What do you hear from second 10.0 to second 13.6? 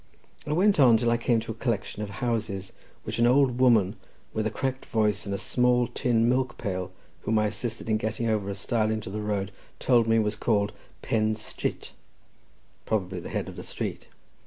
me was called Pen Strit—probably the head of